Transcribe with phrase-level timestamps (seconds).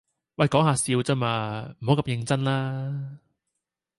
[0.37, 3.19] 喂講吓笑咋嘛，唔好咁認真啦